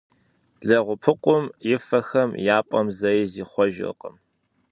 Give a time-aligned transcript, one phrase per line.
[0.67, 4.15] Лэгъупыкъум и фэхэм я пӏэм зэи зихъуэжыркъым.